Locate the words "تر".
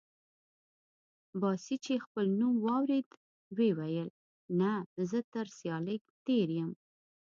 5.33-5.47